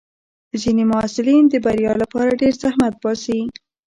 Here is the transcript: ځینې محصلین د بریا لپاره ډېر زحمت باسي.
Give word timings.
ځینې 0.61 0.83
محصلین 0.91 1.43
د 1.49 1.53
بریا 1.65 1.93
لپاره 2.01 2.37
ډېر 2.41 2.53
زحمت 2.63 2.93
باسي. 3.03 3.39